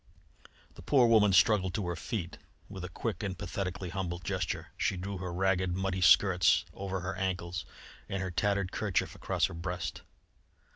The 0.73 0.81
poor 0.81 1.05
woman 1.05 1.31
struggled 1.31 1.75
to 1.75 1.85
her 1.85 1.95
feet. 1.95 2.39
With 2.67 2.83
a 2.83 2.89
quick 2.89 3.21
and 3.21 3.37
pathetically 3.37 3.89
humble 3.91 4.17
gesture 4.17 4.69
she 4.75 4.97
drew 4.97 5.19
her 5.19 5.31
ragged, 5.31 5.75
muddy 5.75 6.01
skirts 6.01 6.65
over 6.73 7.01
her 7.01 7.15
ankles 7.15 7.65
and 8.09 8.19
her 8.19 8.31
tattered 8.31 8.71
kerchief 8.71 9.13
across 9.13 9.45
her 9.45 9.53
breast. 9.53 10.01